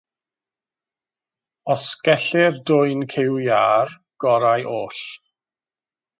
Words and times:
Os 1.73 1.83
gellir 2.07 2.57
dwyn 2.71 3.05
cyw 3.17 3.39
iâr, 3.45 3.95
gorau 4.25 4.67
oll. 4.81 5.05